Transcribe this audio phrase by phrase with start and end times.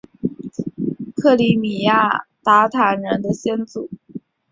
[1.15, 3.87] 克里米亚鞑靼人的先祖？